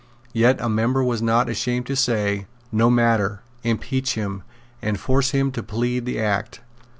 Yet 0.33 0.59
a 0.59 0.67
member 0.67 1.03
was 1.03 1.21
not 1.21 1.47
ashamed 1.47 1.85
to 1.85 1.95
say, 1.95 2.47
"No 2.71 2.89
matter: 2.89 3.41
impeach 3.63 4.15
him; 4.15 4.41
and 4.81 4.99
force 4.99 5.29
him 5.29 5.51
to 5.51 5.61
plead 5.61 6.05
the 6.07 6.19
Act." 6.19 6.59